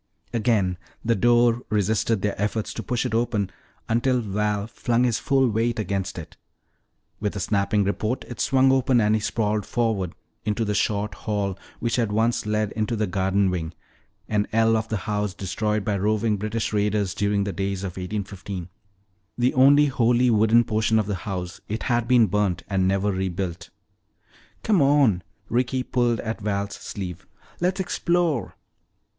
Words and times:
Again 0.33 0.79
the 1.05 1.13
door 1.13 1.61
resisted 1.69 2.23
their 2.23 2.33
efforts 2.41 2.73
to 2.73 2.81
push 2.81 3.05
it 3.05 3.13
open 3.13 3.51
until 3.87 4.19
Val 4.19 4.65
flung 4.65 5.03
his 5.03 5.19
full 5.19 5.47
weight 5.47 5.77
against 5.77 6.17
it. 6.17 6.37
With 7.19 7.35
a 7.35 7.39
snapping 7.39 7.83
report 7.83 8.25
it 8.27 8.39
swung 8.39 8.71
open 8.71 8.99
and 8.99 9.13
he 9.13 9.21
sprawled 9.21 9.63
forward 9.63 10.15
into 10.43 10.65
the 10.65 10.73
short 10.73 11.13
hall 11.13 11.55
which 11.79 11.97
had 11.97 12.11
once 12.11 12.47
led 12.47 12.71
into 12.71 12.95
the 12.95 13.05
garden 13.05 13.51
wing, 13.51 13.75
an 14.27 14.47
ell 14.51 14.75
of 14.75 14.87
the 14.89 14.97
house 15.05 15.35
destroyed 15.35 15.85
by 15.85 15.97
roving 15.99 16.35
British 16.35 16.73
raiders 16.73 17.13
during 17.13 17.43
the 17.43 17.53
days 17.53 17.83
of 17.83 17.91
1815. 17.91 18.69
The 19.37 19.53
only 19.53 19.85
wholly 19.85 20.31
wooden 20.31 20.63
portion 20.63 20.97
of 20.97 21.05
the 21.05 21.13
house, 21.29 21.61
it 21.69 21.83
had 21.83 22.07
been 22.07 22.25
burnt 22.25 22.63
and 22.67 22.87
never 22.87 23.11
rebuilt. 23.11 23.69
"Come 24.63 24.81
on," 24.81 25.21
Ricky 25.47 25.83
pulled 25.83 26.19
at 26.21 26.41
Val's 26.41 26.73
sleeve, 26.73 27.27
"let's 27.59 27.79
explore." 27.79 28.55